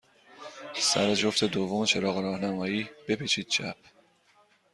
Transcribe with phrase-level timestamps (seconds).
[0.89, 3.77] سر جفت دوم چراغ راهنمایی، بپیچید چپ.